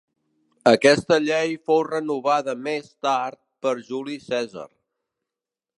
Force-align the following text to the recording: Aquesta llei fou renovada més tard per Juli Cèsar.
Aquesta 0.69 1.17
llei 1.25 1.53
fou 1.71 1.83
renovada 1.89 2.57
més 2.69 2.91
tard 3.09 3.41
per 3.67 3.75
Juli 3.91 4.21
Cèsar. 4.31 4.71